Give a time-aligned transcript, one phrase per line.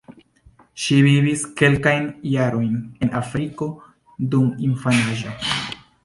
[0.83, 2.71] Ŝi vivis kelkajn jarojn
[3.07, 3.67] en Afriko
[4.33, 5.35] dum infanaĝo.